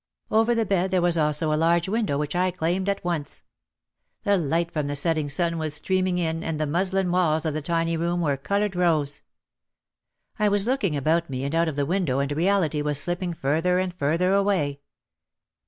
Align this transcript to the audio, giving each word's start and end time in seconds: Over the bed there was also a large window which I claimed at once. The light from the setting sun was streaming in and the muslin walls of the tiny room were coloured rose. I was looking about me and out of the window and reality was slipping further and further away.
Over 0.31 0.55
the 0.55 0.65
bed 0.65 0.89
there 0.89 0.99
was 1.03 1.15
also 1.15 1.53
a 1.53 1.53
large 1.53 1.87
window 1.87 2.17
which 2.17 2.35
I 2.35 2.49
claimed 2.49 2.89
at 2.89 3.03
once. 3.05 3.43
The 4.23 4.35
light 4.35 4.71
from 4.71 4.87
the 4.87 4.95
setting 4.95 5.29
sun 5.29 5.59
was 5.59 5.75
streaming 5.75 6.17
in 6.17 6.43
and 6.43 6.59
the 6.59 6.65
muslin 6.65 7.11
walls 7.11 7.45
of 7.45 7.53
the 7.53 7.61
tiny 7.61 7.95
room 7.95 8.19
were 8.19 8.35
coloured 8.35 8.75
rose. 8.75 9.21
I 10.39 10.49
was 10.49 10.65
looking 10.65 10.97
about 10.97 11.29
me 11.29 11.43
and 11.43 11.53
out 11.53 11.67
of 11.67 11.75
the 11.75 11.85
window 11.85 12.17
and 12.17 12.31
reality 12.31 12.81
was 12.81 12.99
slipping 12.99 13.35
further 13.35 13.77
and 13.77 13.93
further 13.93 14.33
away. 14.33 14.79